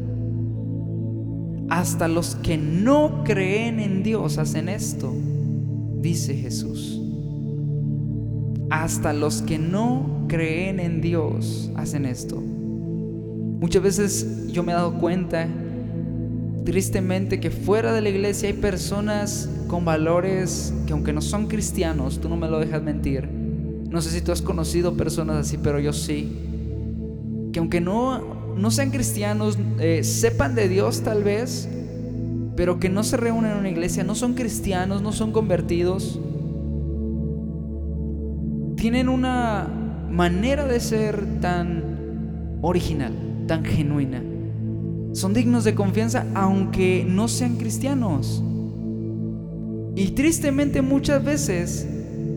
Hasta 1.69 2.07
los 2.07 2.35
que 2.35 2.57
no 2.57 3.23
creen 3.23 3.79
en 3.79 4.03
Dios 4.03 4.37
hacen 4.37 4.69
esto, 4.69 5.11
dice 6.01 6.35
Jesús. 6.35 7.01
Hasta 8.69 9.13
los 9.13 9.41
que 9.41 9.57
no 9.57 10.25
creen 10.27 10.79
en 10.79 11.01
Dios 11.01 11.71
hacen 11.75 12.05
esto. 12.05 12.41
Muchas 13.59 13.81
veces 13.81 14.47
yo 14.51 14.63
me 14.63 14.71
he 14.71 14.75
dado 14.75 14.99
cuenta, 14.99 15.47
tristemente, 16.65 17.39
que 17.39 17.51
fuera 17.51 17.93
de 17.93 18.01
la 18.01 18.09
iglesia 18.09 18.49
hay 18.49 18.55
personas 18.55 19.49
con 19.67 19.85
valores 19.85 20.73
que 20.85 20.93
aunque 20.93 21.13
no 21.13 21.21
son 21.21 21.47
cristianos, 21.47 22.19
tú 22.19 22.27
no 22.27 22.35
me 22.35 22.49
lo 22.49 22.59
dejas 22.59 22.81
mentir. 22.81 23.29
No 23.29 24.01
sé 24.01 24.09
si 24.09 24.21
tú 24.21 24.31
has 24.31 24.41
conocido 24.41 24.97
personas 24.97 25.37
así, 25.37 25.57
pero 25.57 25.79
yo 25.79 25.93
sí. 25.93 26.37
Que 27.53 27.59
aunque 27.59 27.79
no 27.79 28.35
no 28.55 28.71
sean 28.71 28.89
cristianos, 28.89 29.57
eh, 29.79 30.03
sepan 30.03 30.55
de 30.55 30.69
Dios 30.69 31.01
tal 31.01 31.23
vez, 31.23 31.67
pero 32.55 32.79
que 32.79 32.89
no 32.89 33.03
se 33.03 33.17
reúnen 33.17 33.51
en 33.51 33.57
una 33.57 33.69
iglesia, 33.69 34.03
no 34.03 34.15
son 34.15 34.33
cristianos, 34.33 35.01
no 35.01 35.11
son 35.11 35.31
convertidos, 35.31 36.19
tienen 38.77 39.09
una 39.09 39.67
manera 40.09 40.65
de 40.65 40.79
ser 40.79 41.41
tan 41.41 42.57
original, 42.61 43.13
tan 43.47 43.65
genuina. 43.65 44.23
Son 45.15 45.33
dignos 45.33 45.63
de 45.63 45.75
confianza 45.75 46.25
aunque 46.33 47.05
no 47.07 47.29
sean 47.29 47.55
cristianos. 47.55 48.43
Y 49.95 50.07
tristemente 50.07 50.81
muchas 50.81 51.23
veces, 51.23 51.87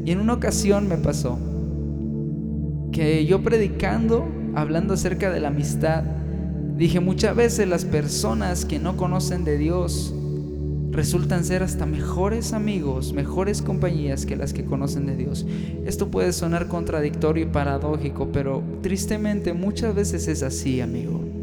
y 0.04 0.12
en 0.12 0.20
una 0.20 0.35
ocasión 0.35 0.87
me 0.87 0.97
pasó, 0.97 1.40
que 2.92 3.26
yo 3.26 3.42
predicando 3.42 4.28
hablando 4.54 4.94
acerca 4.94 5.28
de 5.32 5.40
la 5.40 5.49
amistad, 5.49 6.04
dije 6.76 7.00
muchas 7.00 7.35
veces 7.35 7.66
las 7.66 7.85
personas 7.85 8.64
que 8.64 8.78
no 8.78 8.97
conocen 8.97 9.42
de 9.42 9.58
Dios 9.58 10.14
resultan 10.92 11.44
ser 11.44 11.64
hasta 11.64 11.85
mejores 11.85 12.52
amigos, 12.52 13.12
mejores 13.12 13.61
compañías 13.61 14.25
que 14.25 14.37
las 14.37 14.52
que 14.52 14.64
conocen 14.64 15.06
de 15.06 15.16
Dios. 15.16 15.44
Esto 15.85 16.12
puede 16.12 16.32
sonar 16.32 16.68
contradictorio 16.68 17.42
y 17.42 17.49
paradójico, 17.49 18.30
pero 18.32 18.62
tristemente 18.82 19.52
muchas 19.52 19.97
veces 19.97 20.28
es 20.28 20.44
así, 20.44 20.80
amigo. 20.80 21.38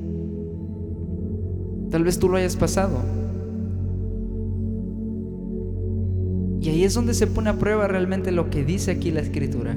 Tal 1.96 2.04
vez 2.04 2.20
tú 2.20 2.28
lo 2.28 2.36
hayas 2.36 2.58
pasado. 2.58 3.00
Y 6.60 6.68
ahí 6.68 6.84
es 6.84 6.94
donde 6.94 7.14
se 7.14 7.26
pone 7.26 7.50
a 7.50 7.58
prueba 7.58 7.88
realmente 7.88 8.34
lo 8.34 8.50
que 8.50 8.66
dice 8.66 8.92
aquí 8.92 9.12
la 9.12 9.22
escritura. 9.22 9.74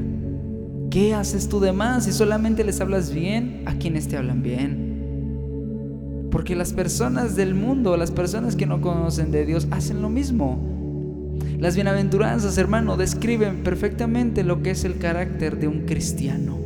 ¿Qué 0.90 1.14
haces 1.14 1.48
tú 1.48 1.60
de 1.60 1.70
más 1.70 2.06
si 2.06 2.12
solamente 2.12 2.64
les 2.64 2.80
hablas 2.80 3.14
bien 3.14 3.62
a 3.66 3.74
quienes 3.74 4.08
te 4.08 4.16
hablan 4.16 4.42
bien? 4.42 6.26
Porque 6.32 6.56
las 6.56 6.72
personas 6.72 7.36
del 7.36 7.54
mundo, 7.54 7.96
las 7.96 8.10
personas 8.10 8.56
que 8.56 8.66
no 8.66 8.80
conocen 8.80 9.30
de 9.30 9.46
Dios, 9.46 9.68
hacen 9.70 10.02
lo 10.02 10.10
mismo. 10.10 11.38
Las 11.60 11.76
bienaventuranzas, 11.76 12.58
hermano, 12.58 12.96
describen 12.96 13.62
perfectamente 13.62 14.42
lo 14.42 14.60
que 14.60 14.72
es 14.72 14.82
el 14.82 14.98
carácter 14.98 15.60
de 15.60 15.68
un 15.68 15.86
cristiano. 15.86 16.58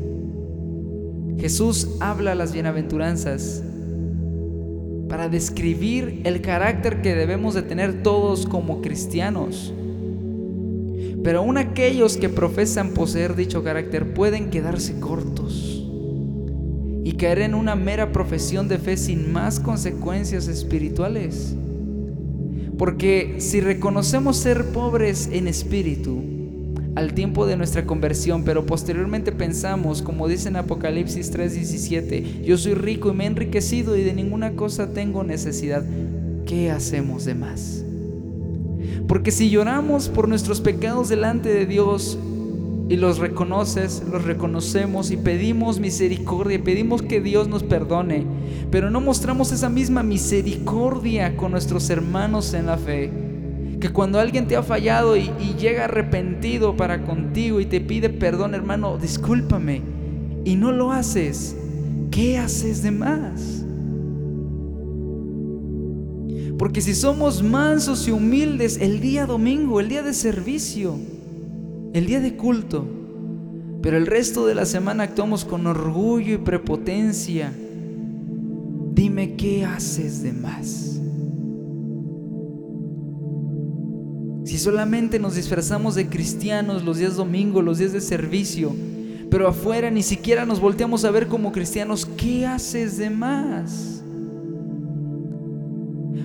Jesús 1.39 1.91
habla 2.01 2.35
las 2.35 2.55
bienaventuranzas 2.55 3.65
para 5.13 5.29
describir 5.29 6.23
el 6.25 6.41
carácter 6.41 7.03
que 7.03 7.15
debemos 7.15 7.53
de 7.53 7.61
tener 7.61 8.03
todos 8.03 8.47
como 8.47 8.81
cristianos. 8.81 9.71
Pero 11.23 11.41
aún 11.41 11.59
aquellos 11.59 12.17
que 12.17 12.31
profesan 12.31 12.95
poseer 12.95 13.37
dicho 13.37 13.63
carácter 13.63 14.15
pueden 14.15 14.49
quedarse 14.49 14.99
cortos 15.01 15.87
y 17.05 17.13
caer 17.19 17.41
en 17.41 17.55
una 17.55 17.77
mera 17.77 18.11
profesión 18.11 18.69
de 18.69 18.79
fe 18.79 18.97
sin 18.97 19.31
más 19.31 19.61
consecuencias 19.61 20.49
espirituales. 20.49 21.55
Porque 22.79 23.35
si 23.37 23.61
reconocemos 23.61 24.39
ser 24.39 24.65
pobres 24.69 25.29
en 25.31 25.47
espíritu 25.47 26.23
al 26.95 27.15
tiempo 27.15 27.47
de 27.47 27.57
nuestra 27.57 27.87
conversión, 27.87 28.45
pero 28.45 28.67
posteriormente 28.67 29.33
pensamos, 29.33 30.03
como 30.03 30.29
dice 30.29 30.49
en 30.49 30.57
Apocalipsis 30.57 31.33
3:17, 31.33 32.43
yo 32.45 32.59
soy 32.59 32.75
rico 32.75 33.11
y 33.11 33.15
me 33.15 33.25
he 33.25 33.29
enriquecido 33.29 33.97
y 33.97 34.03
de 34.03 34.13
ninguna 34.13 34.53
cosa 34.53 34.93
tengo 34.93 35.25
necesidad, 35.25 35.85
¿qué 36.47 36.71
hacemos 36.71 37.25
de 37.25 37.35
más? 37.35 37.85
Porque 39.09 39.31
si 39.31 39.51
lloramos 39.51 40.09
por 40.09 40.29
nuestros 40.29 40.61
pecados 40.61 41.09
delante 41.09 41.49
de 41.49 41.67
Dios 41.67 42.19
y 42.89 42.97
los 42.97 43.19
reconoces, 43.19 44.03
los 44.11 44.25
reconocemos 44.25 45.11
y 45.11 45.17
pedimos 45.17 45.81
misericordia, 45.81 46.63
pedimos 46.63 47.01
que 47.01 47.21
Dios 47.21 47.49
nos 47.49 47.63
perdone, 47.63 48.27
pero 48.71 48.91
no 48.91 49.01
mostramos 49.01 49.51
esa 49.51 49.71
misma 49.71 50.03
misericordia 50.03 51.37
con 51.37 51.53
nuestros 51.53 51.89
hermanos 51.89 52.53
en 52.53 52.67
la 52.67 52.77
fe, 52.77 53.32
que 53.83 53.91
cuando 53.91 54.21
alguien 54.21 54.47
te 54.47 54.55
ha 54.55 54.63
fallado 54.63 55.17
y, 55.17 55.29
llega 55.59 55.87
arrepentido 55.87 56.77
para 56.77 57.05
contigo 57.05 57.59
y 57.59 57.67
te 57.67 57.81
pide 57.81 58.11
perdón, 58.11 58.55
hermano, 58.55 58.97
discúlpame, 58.97 59.83
y 60.45 60.55
no 60.55 60.71
lo 60.71 60.93
haces, 60.93 61.57
¿qué 62.13 62.39
haces 62.39 62.85
de 62.85 62.93
más? 62.93 63.65
Porque 66.57 66.81
si 66.81 66.95
somos 66.95 67.43
mansos 67.43 68.07
y 68.07 68.13
humildes 68.13 68.79
el 68.81 69.01
día 69.01 69.27
domingo, 69.27 69.81
el 69.81 69.89
día 69.89 70.05
de 70.05 70.15
servicio, 70.15 70.95
el 71.93 72.07
día 72.07 72.21
de 72.21 72.37
culto, 72.37 72.87
pero 73.83 73.97
el 73.97 74.07
resto 74.07 74.47
de 74.47 74.55
la 74.55 74.65
semana 74.65 75.03
actuamos 75.03 75.45
con 75.45 75.67
orgullo 75.67 76.35
y 76.35 76.39
prepotencia, 76.39 77.53
dime 78.95 79.35
qué 79.35 79.65
haces 79.65 80.23
de 80.23 80.33
más. 80.33 81.02
Si 84.53 84.59
solamente 84.59 85.19
nos 85.19 85.35
disfrazamos 85.35 85.95
de 85.95 86.11
cristianos 86.11 86.85
los 86.85 86.99
días 86.99 87.17
domingo, 87.17 87.63
los 87.63 87.79
días 87.79 87.95
de 87.95 88.03
servicio, 88.03 88.77
pero 89.31 89.49
afuera 89.49 89.91
ni 89.91 90.03
siquiera 90.03 90.45
nos 90.45 90.61
volteamos 90.61 91.07
a 91.07 91.11
ver 91.11 91.27
como 91.27 91.53
cristianos, 91.53 92.05
¿qué 92.05 92.47
haces 92.47 92.99
de 92.99 93.09
más? 93.09 94.03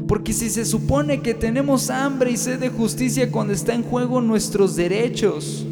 Porque 0.09 0.33
si 0.33 0.49
se 0.49 0.65
supone 0.65 1.21
que 1.21 1.35
tenemos 1.35 1.89
hambre 1.89 2.31
y 2.31 2.35
sed 2.35 2.59
de 2.59 2.67
justicia 2.67 3.31
cuando 3.31 3.53
está 3.53 3.73
en 3.73 3.83
juego 3.83 4.19
nuestros 4.19 4.75
derechos, 4.75 5.65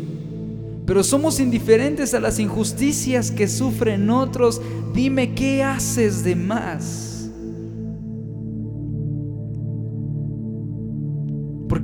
pero 0.86 1.04
somos 1.04 1.42
indiferentes 1.42 2.14
a 2.14 2.22
las 2.22 2.40
injusticias 2.40 3.32
que 3.32 3.50
sufren 3.50 4.10
otros, 4.10 4.62
dime 4.94 5.36
qué 5.36 5.62
haces 5.62 6.24
de 6.24 6.38
más. 6.38 7.05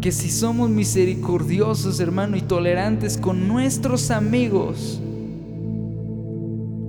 Porque 0.01 0.13
si 0.13 0.31
somos 0.31 0.67
misericordiosos, 0.71 1.99
hermano, 1.99 2.35
y 2.35 2.41
tolerantes 2.41 3.17
con 3.17 3.47
nuestros 3.47 4.09
amigos, 4.09 4.99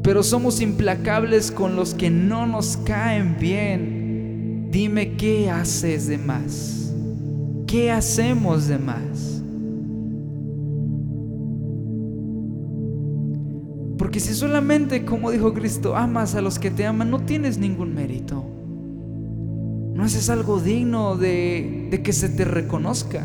pero 0.02 0.23
somos 0.23 0.62
implacables 0.62 1.52
con 1.52 1.76
los 1.76 1.92
que 1.92 2.09
no 2.09 2.47
nos 2.47 2.78
caen 2.78 3.37
bien, 3.38 4.71
Dime 4.71 5.19
qué 5.19 5.50
haces 5.50 6.07
de 6.07 6.16
más. 6.16 6.95
¿Qué 7.66 7.90
hacemos 7.90 8.66
de 8.66 8.78
más? 8.78 9.42
Porque 13.99 14.21
si 14.21 14.33
solamente, 14.33 15.04
como 15.04 15.31
dijo 15.31 15.52
Cristo, 15.52 15.97
amas 15.97 16.35
a 16.35 16.40
los 16.40 16.59
que 16.59 16.71
te 16.71 16.87
aman, 16.87 17.11
no 17.11 17.21
tienes 17.21 17.59
ningún 17.59 17.95
mérito. 17.95 18.62
No 20.02 20.06
haces 20.06 20.30
algo 20.30 20.59
digno 20.59 21.16
de, 21.16 21.87
de 21.88 22.02
que 22.02 22.12
se 22.12 22.28
te 22.28 22.44
reconozca. 22.44 23.25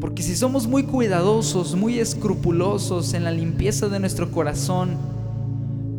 Porque 0.00 0.22
si 0.22 0.34
somos 0.34 0.66
muy 0.66 0.84
cuidadosos, 0.84 1.76
muy 1.76 1.98
escrupulosos 1.98 3.12
en 3.12 3.24
la 3.24 3.30
limpieza 3.30 3.90
de 3.90 4.00
nuestro 4.00 4.30
corazón, 4.30 4.96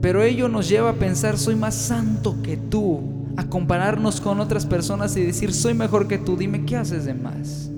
pero 0.02 0.24
ello 0.24 0.50
nos 0.50 0.68
lleva 0.68 0.90
a 0.90 0.94
pensar, 0.96 1.38
soy 1.38 1.56
más 1.56 1.76
santo 1.76 2.42
que 2.42 2.58
tú, 2.58 3.02
a 3.38 3.48
compararnos 3.48 4.20
con 4.20 4.40
otras 4.40 4.66
personas 4.66 5.16
y 5.18 5.22
decir, 5.22 5.54
soy 5.54 5.76
mejor 5.76 6.08
que 6.08 6.18
tú, 6.18 6.36
dime 6.36 6.66
qué 6.66 6.76
haces 6.76 7.06
de 7.06 7.14
más. 7.14 7.70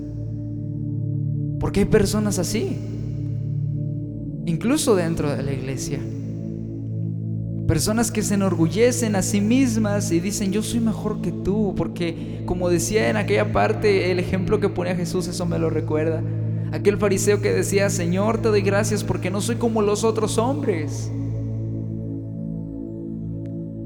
Porque 1.60 1.80
hay 1.80 1.86
personas 1.86 2.38
así, 2.38 2.78
incluso 4.46 4.96
dentro 4.96 5.36
de 5.36 5.42
la 5.42 5.52
iglesia. 5.52 6.00
Personas 7.68 8.10
que 8.10 8.22
se 8.22 8.32
enorgullecen 8.32 9.14
a 9.14 9.20
sí 9.20 9.42
mismas 9.42 10.10
y 10.10 10.20
dicen, 10.20 10.52
yo 10.52 10.62
soy 10.62 10.80
mejor 10.80 11.20
que 11.20 11.30
tú, 11.30 11.74
porque 11.76 12.40
como 12.46 12.70
decía 12.70 13.10
en 13.10 13.18
aquella 13.18 13.52
parte, 13.52 14.10
el 14.10 14.18
ejemplo 14.18 14.58
que 14.58 14.70
ponía 14.70 14.96
Jesús, 14.96 15.28
eso 15.28 15.44
me 15.44 15.58
lo 15.58 15.68
recuerda. 15.68 16.22
Aquel 16.72 16.96
fariseo 16.96 17.42
que 17.42 17.52
decía, 17.52 17.90
Señor, 17.90 18.40
te 18.40 18.48
doy 18.48 18.62
gracias 18.62 19.04
porque 19.04 19.30
no 19.30 19.42
soy 19.42 19.56
como 19.56 19.82
los 19.82 20.02
otros 20.02 20.38
hombres. 20.38 21.12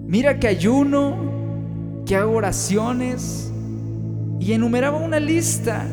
Mira 0.06 0.38
que 0.38 0.46
ayuno, 0.46 2.04
que 2.06 2.14
hago 2.14 2.36
oraciones 2.36 3.52
y 4.38 4.52
enumeraba 4.52 4.98
una 4.98 5.18
lista. 5.18 5.88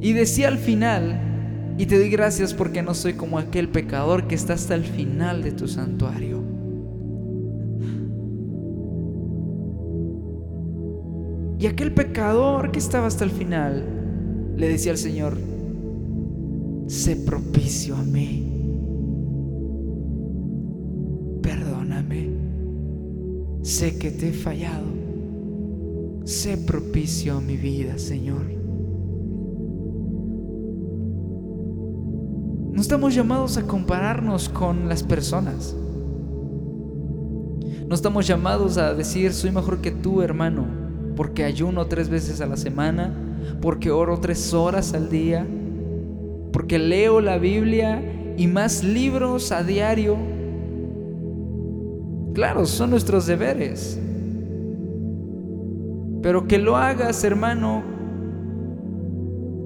Y 0.00 0.12
decía 0.12 0.46
al 0.46 0.58
final, 0.58 1.31
y 1.78 1.86
te 1.86 1.98
doy 1.98 2.10
gracias 2.10 2.52
porque 2.54 2.82
no 2.82 2.94
soy 2.94 3.14
como 3.14 3.38
aquel 3.38 3.68
pecador 3.68 4.26
que 4.26 4.34
está 4.34 4.54
hasta 4.54 4.74
el 4.74 4.84
final 4.84 5.42
de 5.42 5.52
tu 5.52 5.66
santuario. 5.68 6.42
Y 11.58 11.66
aquel 11.66 11.92
pecador 11.94 12.72
que 12.72 12.78
estaba 12.78 13.06
hasta 13.06 13.24
el 13.24 13.30
final 13.30 13.84
le 14.56 14.68
decía 14.68 14.92
al 14.92 14.98
Señor, 14.98 15.38
sé 16.88 17.16
propicio 17.16 17.96
a 17.96 18.02
mí. 18.02 18.48
Perdóname. 21.40 22.30
Sé 23.62 23.96
que 23.96 24.10
te 24.10 24.30
he 24.30 24.32
fallado. 24.32 24.86
Sé 26.24 26.56
propicio 26.58 27.36
a 27.36 27.40
mi 27.40 27.56
vida, 27.56 27.96
Señor. 27.96 28.61
No 32.82 32.84
estamos 32.84 33.14
llamados 33.14 33.56
a 33.58 33.62
compararnos 33.62 34.48
con 34.48 34.88
las 34.88 35.04
personas. 35.04 35.72
No 37.86 37.94
estamos 37.94 38.26
llamados 38.26 38.76
a 38.76 38.92
decir, 38.92 39.32
soy 39.34 39.52
mejor 39.52 39.80
que 39.80 39.92
tú, 39.92 40.20
hermano, 40.20 40.66
porque 41.14 41.44
ayuno 41.44 41.86
tres 41.86 42.08
veces 42.08 42.40
a 42.40 42.46
la 42.46 42.56
semana, 42.56 43.14
porque 43.60 43.92
oro 43.92 44.18
tres 44.18 44.52
horas 44.52 44.94
al 44.94 45.10
día, 45.10 45.46
porque 46.52 46.80
leo 46.80 47.20
la 47.20 47.38
Biblia 47.38 48.02
y 48.36 48.48
más 48.48 48.82
libros 48.82 49.52
a 49.52 49.62
diario. 49.62 50.16
Claro, 52.34 52.66
son 52.66 52.90
nuestros 52.90 53.26
deberes. 53.28 53.96
Pero 56.20 56.48
que 56.48 56.58
lo 56.58 56.76
hagas, 56.76 57.22
hermano, 57.22 57.84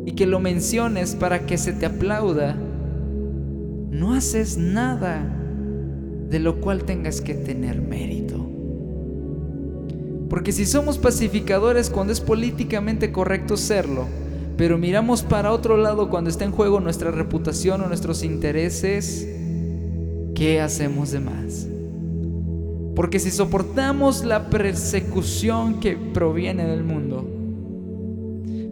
y 0.04 0.12
que 0.12 0.26
lo 0.26 0.38
menciones 0.38 1.14
para 1.14 1.46
que 1.46 1.56
se 1.56 1.72
te 1.72 1.86
aplauda, 1.86 2.56
no 3.96 4.12
haces 4.12 4.58
nada 4.58 5.24
de 6.28 6.38
lo 6.38 6.60
cual 6.60 6.84
tengas 6.84 7.20
que 7.22 7.34
tener 7.34 7.80
mérito. 7.80 8.46
Porque 10.28 10.52
si 10.52 10.66
somos 10.66 10.98
pacificadores 10.98 11.88
cuando 11.88 12.12
es 12.12 12.20
políticamente 12.20 13.10
correcto 13.10 13.56
serlo, 13.56 14.06
pero 14.58 14.76
miramos 14.76 15.22
para 15.22 15.52
otro 15.52 15.76
lado 15.76 16.10
cuando 16.10 16.28
está 16.28 16.44
en 16.44 16.52
juego 16.52 16.80
nuestra 16.80 17.10
reputación 17.10 17.80
o 17.80 17.88
nuestros 17.88 18.22
intereses, 18.22 19.26
¿qué 20.34 20.60
hacemos 20.60 21.12
de 21.12 21.20
más? 21.20 21.66
Porque 22.94 23.18
si 23.18 23.30
soportamos 23.30 24.24
la 24.24 24.50
persecución 24.50 25.80
que 25.80 25.96
proviene 25.96 26.66
del 26.66 26.82
mundo, 26.84 27.30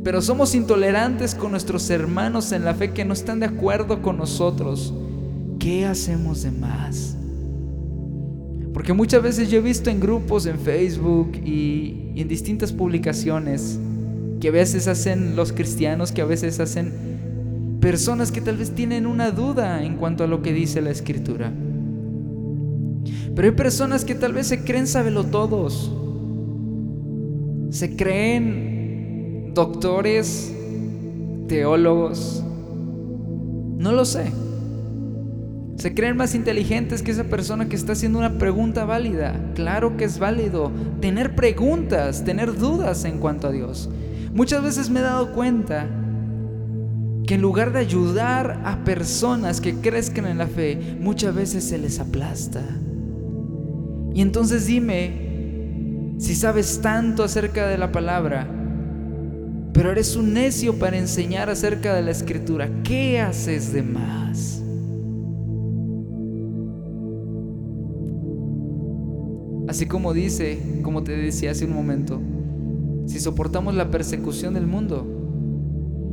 pero 0.02 0.20
somos 0.20 0.54
intolerantes 0.54 1.34
con 1.34 1.52
nuestros 1.52 1.88
hermanos 1.88 2.52
en 2.52 2.64
la 2.64 2.74
fe 2.74 2.92
que 2.92 3.06
no 3.06 3.14
están 3.14 3.40
de 3.40 3.46
acuerdo 3.46 4.02
con 4.02 4.18
nosotros, 4.18 4.92
¿qué 5.64 5.86
hacemos 5.86 6.42
de 6.42 6.50
más? 6.50 7.16
Porque 8.74 8.92
muchas 8.92 9.22
veces 9.22 9.50
yo 9.50 9.60
he 9.60 9.62
visto 9.62 9.88
en 9.88 9.98
grupos 9.98 10.44
en 10.44 10.58
Facebook 10.58 11.32
y, 11.42 12.12
en 12.16 12.28
distintas 12.28 12.70
publicaciones 12.70 13.80
que 14.40 14.48
a 14.48 14.50
veces 14.50 14.88
hacen 14.88 15.36
los 15.36 15.54
cristianos, 15.54 16.12
que 16.12 16.20
a 16.20 16.26
veces 16.26 16.60
hacen 16.60 17.78
personas 17.80 18.30
que 18.30 18.42
tal 18.42 18.58
vez 18.58 18.72
tienen 18.74 19.06
una 19.06 19.30
duda 19.30 19.82
en 19.82 19.96
cuanto 19.96 20.22
a 20.22 20.26
lo 20.26 20.42
que 20.42 20.52
dice 20.52 20.82
la 20.82 20.90
escritura. 20.90 21.50
Pero 23.34 23.48
hay 23.48 23.54
personas 23.54 24.04
que 24.04 24.14
tal 24.14 24.34
vez 24.34 24.48
se 24.48 24.64
creen 24.64 24.86
todos 25.30 25.90
Se 27.70 27.96
creen 27.96 29.52
doctores, 29.54 30.54
teólogos. 31.48 32.44
No 33.78 33.92
lo 33.92 34.04
sé. 34.04 34.44
Se 35.76 35.92
creen 35.94 36.16
más 36.16 36.34
inteligentes 36.34 37.02
que 37.02 37.10
esa 37.10 37.24
persona 37.24 37.68
que 37.68 37.76
está 37.76 37.92
haciendo 37.92 38.18
una 38.18 38.38
pregunta 38.38 38.84
válida. 38.84 39.52
Claro 39.54 39.96
que 39.96 40.04
es 40.04 40.18
válido 40.18 40.70
tener 41.00 41.34
preguntas, 41.34 42.24
tener 42.24 42.56
dudas 42.56 43.04
en 43.04 43.18
cuanto 43.18 43.48
a 43.48 43.52
Dios. 43.52 43.90
Muchas 44.32 44.62
veces 44.62 44.88
me 44.88 45.00
he 45.00 45.02
dado 45.02 45.32
cuenta 45.32 45.88
que 47.26 47.34
en 47.34 47.40
lugar 47.40 47.72
de 47.72 47.80
ayudar 47.80 48.60
a 48.64 48.84
personas 48.84 49.60
que 49.60 49.74
crezcan 49.74 50.26
en 50.26 50.38
la 50.38 50.46
fe, 50.46 50.96
muchas 51.00 51.34
veces 51.34 51.64
se 51.64 51.78
les 51.78 51.98
aplasta. 51.98 52.62
Y 54.14 54.20
entonces 54.20 54.66
dime, 54.66 56.14
si 56.18 56.34
sabes 56.34 56.80
tanto 56.80 57.24
acerca 57.24 57.66
de 57.66 57.78
la 57.78 57.90
palabra, 57.90 58.48
pero 59.72 59.90
eres 59.90 60.14
un 60.14 60.32
necio 60.34 60.78
para 60.78 60.96
enseñar 60.96 61.50
acerca 61.50 61.94
de 61.94 62.02
la 62.02 62.12
escritura, 62.12 62.70
¿qué 62.84 63.20
haces 63.20 63.72
de 63.72 63.82
más? 63.82 64.53
Así 69.74 69.86
como 69.86 70.14
dice, 70.14 70.56
como 70.82 71.02
te 71.02 71.16
decía 71.16 71.50
hace 71.50 71.64
un 71.64 71.74
momento, 71.74 72.20
si 73.06 73.18
soportamos 73.18 73.74
la 73.74 73.90
persecución 73.90 74.54
del 74.54 74.68
mundo, 74.68 75.04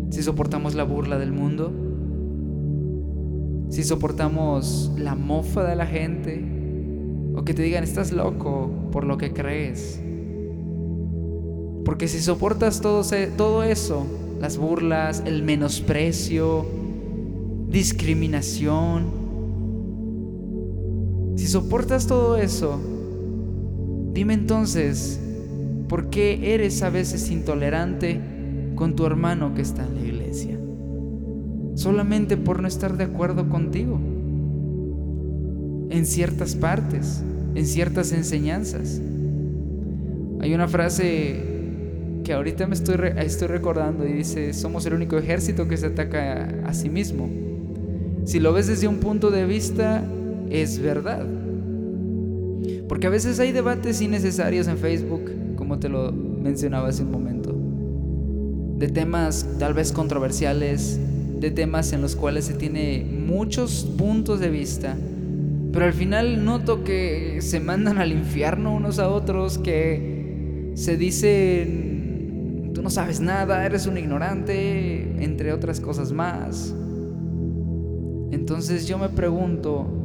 si 0.09 0.23
soportamos 0.23 0.73
la 0.73 0.83
burla 0.83 1.19
del 1.19 1.31
mundo, 1.31 1.71
si 3.69 3.83
soportamos 3.83 4.91
la 4.97 5.13
mofa 5.13 5.63
de 5.63 5.75
la 5.75 5.85
gente, 5.85 6.43
o 7.35 7.43
que 7.43 7.53
te 7.53 7.61
digan 7.61 7.83
estás 7.83 8.11
loco 8.11 8.71
por 8.91 9.03
lo 9.03 9.19
que 9.19 9.31
crees. 9.31 10.01
Porque 11.85 12.07
si 12.07 12.19
soportas 12.19 12.81
todo, 12.81 13.03
todo 13.37 13.61
eso, 13.61 14.07
las 14.39 14.57
burlas, 14.57 15.21
el 15.23 15.43
menosprecio, 15.43 16.65
discriminación, 17.69 19.05
si 21.35 21.45
soportas 21.45 22.07
todo 22.07 22.37
eso, 22.37 22.79
Dime 24.13 24.33
entonces, 24.33 25.19
¿por 25.87 26.09
qué 26.09 26.53
eres 26.53 26.83
a 26.83 26.89
veces 26.89 27.29
intolerante 27.31 28.19
con 28.75 28.95
tu 28.95 29.05
hermano 29.05 29.53
que 29.53 29.61
está 29.61 29.85
en 29.85 29.95
la 29.95 30.01
iglesia? 30.01 30.57
Solamente 31.75 32.35
por 32.35 32.61
no 32.61 32.67
estar 32.67 32.97
de 32.97 33.05
acuerdo 33.05 33.47
contigo. 33.47 33.99
En 35.89 36.05
ciertas 36.05 36.55
partes, 36.55 37.23
en 37.55 37.65
ciertas 37.65 38.11
enseñanzas. 38.11 39.01
Hay 40.41 40.53
una 40.53 40.67
frase 40.67 41.51
que 42.23 42.33
ahorita 42.33 42.67
me 42.67 42.75
estoy, 42.75 42.95
estoy 43.17 43.47
recordando 43.47 44.05
y 44.07 44.13
dice, 44.13 44.53
somos 44.53 44.85
el 44.85 44.93
único 44.93 45.17
ejército 45.17 45.67
que 45.67 45.77
se 45.77 45.87
ataca 45.87 46.61
a 46.65 46.73
sí 46.73 46.89
mismo. 46.89 47.29
Si 48.25 48.39
lo 48.39 48.53
ves 48.53 48.67
desde 48.67 48.87
un 48.87 48.97
punto 48.97 49.31
de 49.31 49.45
vista, 49.45 50.03
es 50.49 50.79
verdad. 50.79 51.25
Porque 52.91 53.07
a 53.07 53.09
veces 53.09 53.39
hay 53.39 53.53
debates 53.53 54.01
innecesarios 54.01 54.67
en 54.67 54.77
Facebook, 54.77 55.31
como 55.55 55.79
te 55.79 55.87
lo 55.87 56.11
mencionaba 56.11 56.89
hace 56.89 57.03
un 57.03 57.11
momento, 57.11 57.55
de 58.77 58.89
temas 58.89 59.47
tal 59.59 59.73
vez 59.73 59.93
controversiales, 59.93 60.99
de 61.39 61.51
temas 61.51 61.93
en 61.93 62.01
los 62.01 62.17
cuales 62.17 62.43
se 62.43 62.53
tiene 62.53 63.05
muchos 63.09 63.85
puntos 63.97 64.41
de 64.41 64.49
vista, 64.49 64.97
pero 65.71 65.85
al 65.85 65.93
final 65.93 66.43
noto 66.43 66.83
que 66.83 67.37
se 67.39 67.61
mandan 67.61 67.97
al 67.97 68.11
infierno 68.11 68.75
unos 68.75 68.99
a 68.99 69.07
otros, 69.07 69.57
que 69.57 70.73
se 70.75 70.97
dicen, 70.97 72.71
tú 72.73 72.81
no 72.81 72.89
sabes 72.89 73.21
nada, 73.21 73.65
eres 73.65 73.87
un 73.87 73.97
ignorante, 73.97 75.23
entre 75.23 75.53
otras 75.53 75.79
cosas 75.79 76.11
más. 76.11 76.75
Entonces 78.31 78.85
yo 78.85 78.97
me 78.97 79.07
pregunto, 79.07 80.00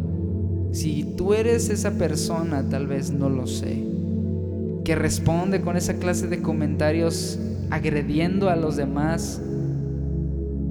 si 0.77 1.05
tú 1.05 1.33
eres 1.33 1.71
esa 1.71 1.93
persona, 1.93 2.69
tal 2.69 2.87
vez 2.87 3.11
no 3.11 3.31
lo 3.31 3.47
sé, 3.47 3.83
que 4.85 4.95
responde 4.95 5.63
con 5.63 5.75
esa 5.75 5.95
clase 5.95 6.27
de 6.27 6.43
comentarios 6.43 7.39
agrediendo 7.71 8.51
a 8.51 8.57
los 8.57 8.77
demás, 8.77 9.41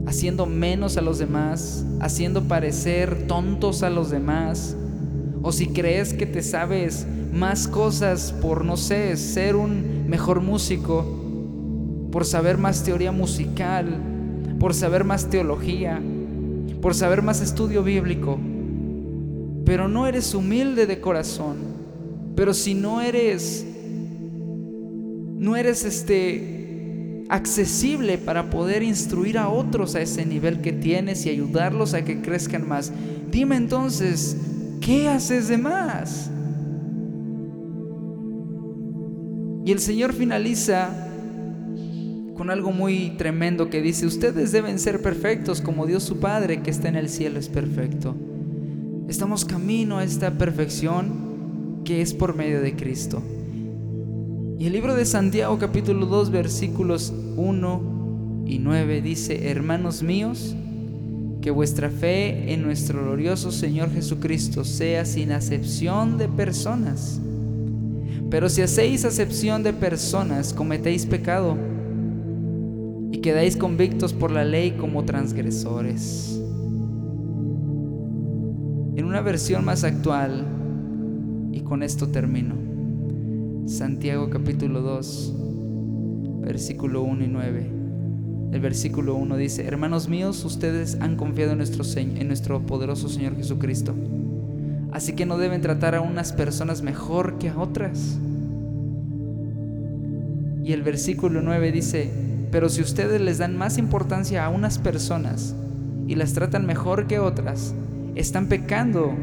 haciendo 0.05 0.45
menos 0.45 0.97
a 0.97 1.01
los 1.01 1.17
demás, 1.17 1.87
haciendo 1.99 2.43
parecer 2.43 3.25
tontos 3.25 3.81
a 3.81 3.89
los 3.89 4.11
demás, 4.11 4.77
o 5.41 5.51
si 5.51 5.69
crees 5.69 6.13
que 6.13 6.27
te 6.27 6.43
sabes 6.43 7.07
más 7.33 7.67
cosas 7.67 8.31
por, 8.31 8.63
no 8.63 8.77
sé, 8.77 9.17
ser 9.17 9.55
un 9.55 10.07
mejor 10.07 10.39
músico, 10.39 11.03
por 12.11 12.25
saber 12.25 12.59
más 12.59 12.83
teoría 12.83 13.11
musical, 13.11 13.87
por 14.59 14.75
saber 14.75 15.03
más 15.03 15.31
teología, 15.31 15.99
por 16.79 16.93
saber 16.93 17.23
más 17.23 17.41
estudio 17.41 17.81
bíblico, 17.81 18.37
pero 19.65 19.87
no 19.87 20.07
eres 20.07 20.33
humilde 20.33 20.85
de 20.85 21.01
corazón, 21.01 21.57
pero 22.35 22.53
si 22.53 22.75
no 22.75 23.01
eres 23.01 23.65
no 25.37 25.55
eres 25.55 25.83
este 25.83 27.25
accesible 27.29 28.17
para 28.17 28.49
poder 28.49 28.83
instruir 28.83 29.37
a 29.37 29.49
otros 29.49 29.95
a 29.95 30.01
ese 30.01 30.25
nivel 30.25 30.61
que 30.61 30.71
tienes 30.71 31.25
y 31.25 31.29
ayudarlos 31.29 31.93
a 31.93 32.05
que 32.05 32.21
crezcan 32.21 32.67
más. 32.67 32.91
Dime 33.31 33.55
entonces, 33.55 34.37
¿qué 34.79 35.09
haces 35.09 35.47
de 35.47 35.57
más? 35.57 36.29
Y 39.65 39.71
el 39.71 39.79
Señor 39.79 40.13
finaliza 40.13 40.89
con 42.35 42.51
algo 42.51 42.71
muy 42.71 43.11
tremendo 43.17 43.69
que 43.69 43.81
dice, 43.81 44.05
ustedes 44.05 44.51
deben 44.51 44.77
ser 44.77 45.01
perfectos 45.01 45.61
como 45.61 45.85
Dios 45.85 46.03
su 46.03 46.19
Padre 46.19 46.61
que 46.61 46.69
está 46.69 46.89
en 46.89 46.95
el 46.95 47.09
cielo 47.09 47.39
es 47.39 47.49
perfecto. 47.49 48.15
Estamos 49.07 49.45
camino 49.45 49.99
a 49.99 50.03
esta 50.03 50.31
perfección 50.31 51.83
que 51.85 52.01
es 52.01 52.11
por 52.15 52.35
medio 52.35 52.59
de 52.59 52.75
Cristo. 52.75 53.21
Y 54.57 54.65
el 54.65 54.73
libro 54.73 54.95
de 54.95 55.05
Santiago 55.05 55.59
capítulo 55.59 56.07
2 56.07 56.31
versículos 56.31 57.13
1 57.37 58.43
y 58.47 58.57
9 58.57 59.01
dice, 59.03 59.51
hermanos 59.51 60.01
míos, 60.01 60.55
que 61.39 61.51
vuestra 61.51 61.91
fe 61.91 62.51
en 62.51 62.63
nuestro 62.63 63.03
glorioso 63.03 63.51
Señor 63.51 63.91
Jesucristo 63.91 64.63
sea 64.63 65.05
sin 65.05 65.31
acepción 65.31 66.17
de 66.17 66.27
personas. 66.27 67.21
Pero 68.31 68.49
si 68.49 68.63
hacéis 68.63 69.05
acepción 69.05 69.61
de 69.61 69.73
personas, 69.73 70.51
cometéis 70.51 71.05
pecado 71.05 71.55
y 73.11 73.19
quedáis 73.19 73.55
convictos 73.55 74.13
por 74.13 74.31
la 74.31 74.43
ley 74.43 74.71
como 74.71 75.05
transgresores. 75.05 76.41
En 78.95 79.03
una 79.03 79.19
versión 79.19 79.65
más 79.65 79.83
actual, 79.83 80.45
y 81.51 81.59
con 81.61 81.83
esto 81.83 82.07
termino, 82.07 82.55
Santiago 83.67 84.29
capítulo 84.29 84.79
2, 84.81 85.33
versículo 86.45 87.01
1 87.01 87.25
y 87.25 87.27
9. 87.27 87.69
El 88.53 88.59
versículo 88.61 89.15
1 89.15 89.35
dice, 89.35 89.65
hermanos 89.65 90.07
míos, 90.07 90.45
ustedes 90.45 90.97
han 91.01 91.17
confiado 91.17 91.51
en 91.51 91.57
nuestro, 91.57 91.83
en 91.99 92.25
nuestro 92.25 92.65
poderoso 92.65 93.09
Señor 93.09 93.35
Jesucristo. 93.35 93.93
Así 94.93 95.11
que 95.11 95.25
no 95.25 95.37
deben 95.37 95.59
tratar 95.59 95.95
a 95.95 95.99
unas 95.99 96.31
personas 96.31 96.81
mejor 96.81 97.37
que 97.37 97.49
a 97.49 97.59
otras. 97.59 98.17
Y 100.63 100.71
el 100.71 100.83
versículo 100.83 101.41
9 101.41 101.73
dice, 101.73 102.09
pero 102.49 102.69
si 102.69 102.81
ustedes 102.81 103.19
les 103.19 103.39
dan 103.39 103.57
más 103.57 103.77
importancia 103.77 104.45
a 104.45 104.49
unas 104.49 104.79
personas 104.79 105.53
y 106.07 106.15
las 106.15 106.31
tratan 106.31 106.65
mejor 106.65 107.07
que 107.07 107.19
otras, 107.19 107.75
están 108.15 108.47
pecando 108.47 109.13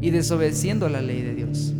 y 0.00 0.10
desobedeciendo 0.10 0.88
la 0.88 1.00
ley 1.00 1.22
de 1.22 1.34
Dios. 1.34 1.72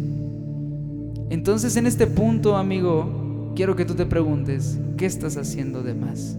Entonces 1.31 1.77
en 1.77 1.87
este 1.87 2.07
punto, 2.07 2.57
amigo, 2.57 3.53
quiero 3.57 3.77
que 3.77 3.85
tú 3.85 3.95
te 3.95 4.07
preguntes, 4.07 4.79
¿qué 4.97 5.07
estás 5.07 5.37
haciendo 5.37 5.83
de 5.83 5.95
más? 5.95 6.39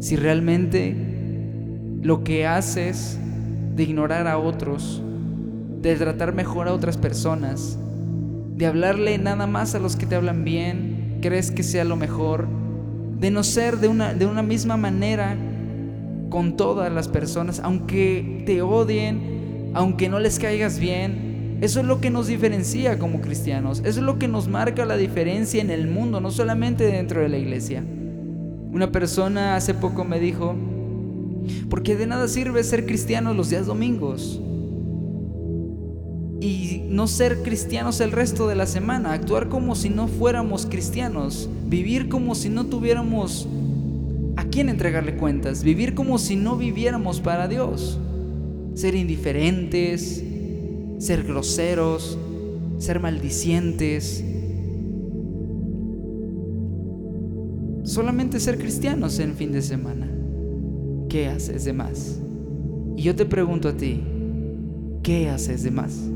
Si 0.00 0.16
realmente 0.16 0.94
lo 2.02 2.24
que 2.24 2.46
haces 2.46 3.18
de 3.74 3.82
ignorar 3.84 4.26
a 4.26 4.38
otros, 4.38 5.02
de 5.80 5.96
tratar 5.96 6.34
mejor 6.34 6.68
a 6.68 6.74
otras 6.74 6.96
personas, 6.96 7.78
de 8.56 8.66
hablarle 8.66 9.16
nada 9.18 9.46
más 9.46 9.74
a 9.74 9.78
los 9.78 9.96
que 9.96 10.06
te 10.06 10.14
hablan 10.14 10.44
bien, 10.44 11.18
crees 11.22 11.50
que 11.50 11.62
sea 11.62 11.84
lo 11.84 11.96
mejor, 11.96 12.46
de 13.18 13.30
no 13.30 13.44
ser 13.44 13.78
de 13.78 13.88
una, 13.88 14.14
de 14.14 14.26
una 14.26 14.42
misma 14.42 14.76
manera 14.76 15.36
con 16.32 16.56
todas 16.56 16.90
las 16.90 17.08
personas, 17.08 17.60
aunque 17.62 18.42
te 18.46 18.62
odien, 18.62 19.70
aunque 19.74 20.08
no 20.08 20.18
les 20.18 20.38
caigas 20.38 20.78
bien, 20.78 21.58
eso 21.60 21.80
es 21.80 21.84
lo 21.86 22.00
que 22.00 22.08
nos 22.08 22.26
diferencia 22.26 22.98
como 22.98 23.20
cristianos. 23.20 23.80
Eso 23.80 24.00
es 24.00 24.06
lo 24.06 24.18
que 24.18 24.28
nos 24.28 24.48
marca 24.48 24.86
la 24.86 24.96
diferencia 24.96 25.60
en 25.60 25.70
el 25.70 25.88
mundo, 25.88 26.22
no 26.22 26.30
solamente 26.30 26.84
dentro 26.84 27.20
de 27.20 27.28
la 27.28 27.36
iglesia. 27.36 27.84
Una 28.72 28.90
persona 28.90 29.56
hace 29.56 29.74
poco 29.74 30.04
me 30.04 30.20
dijo, 30.20 30.56
porque 31.68 31.96
de 31.96 32.06
nada 32.06 32.26
sirve 32.28 32.64
ser 32.64 32.86
cristiano 32.86 33.34
los 33.34 33.50
días 33.50 33.66
domingos 33.66 34.40
y 36.40 36.82
no 36.88 37.08
ser 37.08 37.42
cristianos 37.42 38.00
el 38.00 38.10
resto 38.10 38.48
de 38.48 38.54
la 38.54 38.64
semana, 38.64 39.12
actuar 39.12 39.50
como 39.50 39.74
si 39.74 39.90
no 39.90 40.08
fuéramos 40.08 40.64
cristianos, 40.64 41.50
vivir 41.66 42.08
como 42.08 42.34
si 42.34 42.48
no 42.48 42.64
tuviéramos 42.64 43.46
quién 44.52 44.68
entregarle 44.68 45.16
cuentas, 45.16 45.64
vivir 45.64 45.94
como 45.94 46.18
si 46.18 46.36
no 46.36 46.56
viviéramos 46.56 47.20
para 47.20 47.48
Dios, 47.48 47.98
ser 48.74 48.94
indiferentes, 48.94 50.22
ser 50.98 51.24
groseros, 51.24 52.16
ser 52.78 53.00
maldicientes. 53.00 54.24
Solamente 57.82 58.38
ser 58.38 58.58
cristianos 58.58 59.18
en 59.18 59.34
fin 59.34 59.50
de 59.50 59.62
semana. 59.62 60.08
¿Qué 61.08 61.26
haces 61.26 61.64
de 61.64 61.72
más? 61.72 62.20
Y 62.96 63.02
yo 63.02 63.16
te 63.16 63.24
pregunto 63.24 63.68
a 63.68 63.76
ti, 63.76 64.00
¿qué 65.02 65.28
haces 65.28 65.62
de 65.62 65.70
más? 65.70 66.11